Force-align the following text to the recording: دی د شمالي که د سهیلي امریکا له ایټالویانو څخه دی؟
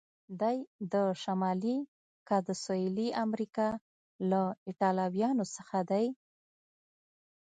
دی 0.41 0.57
د 0.93 0.95
شمالي 1.23 1.77
که 2.27 2.35
د 2.47 2.49
سهیلي 2.63 3.07
امریکا 3.25 3.69
له 4.29 4.41
ایټالویانو 4.67 5.45
څخه 5.55 5.77
دی؟ 5.91 6.05